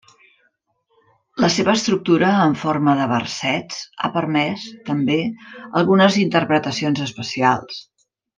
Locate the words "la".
1.43-1.49